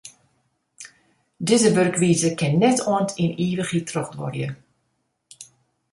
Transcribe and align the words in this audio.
Dizze 1.45 1.69
wurkwize 1.75 2.29
kin 2.39 2.53
net 2.61 2.79
oant 2.91 3.15
yn 3.23 3.31
ivichheid 3.47 3.85
trochduorje. 3.89 4.47